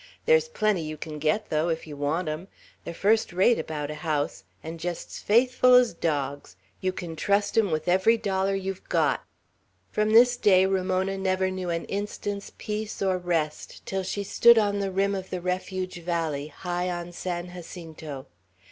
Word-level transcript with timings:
There's 0.25 0.49
plenty 0.49 0.81
you 0.81 0.97
can 0.97 1.19
get, 1.19 1.51
though, 1.51 1.69
if 1.69 1.85
you 1.85 1.95
want 1.95 2.27
'em. 2.27 2.47
They're 2.85 2.93
first 2.95 3.31
rate 3.31 3.59
about 3.59 3.91
a 3.91 4.01
house, 4.01 4.43
and 4.63 4.79
jest's 4.79 5.19
faithful's 5.19 5.93
dogs. 5.93 6.55
You 6.79 6.91
can 6.91 7.15
trust 7.15 7.55
'em 7.55 7.69
with 7.69 7.87
every 7.87 8.17
dollar 8.17 8.55
you've 8.55 8.83
got." 8.89 9.21
From 9.91 10.09
this 10.09 10.37
day, 10.37 10.65
Ramona 10.65 11.19
never 11.19 11.51
knew 11.51 11.69
an 11.69 11.85
instant's 11.85 12.51
peace 12.57 12.99
or 13.03 13.19
rest 13.19 13.85
till 13.85 14.01
she 14.01 14.23
stood 14.23 14.57
on 14.57 14.79
the 14.79 14.89
rim 14.89 15.13
of 15.13 15.29
the 15.29 15.39
refuge 15.39 16.01
valley, 16.01 16.47
high 16.47 16.89
on 16.89 17.11
San 17.11 17.53
Jacinto. 17.53 18.25